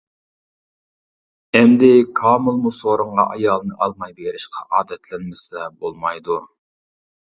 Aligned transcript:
-ئەمدى 1.57 1.91
كامىلمۇ 2.21 2.73
سورۇنغا 2.79 3.29
ئايالىنى 3.37 3.79
ئالماي 3.83 4.19
بېرىشقا 4.23 4.69
ئادەتلەنمىسە 4.75 5.73
بولمايدۇ. 5.81 6.45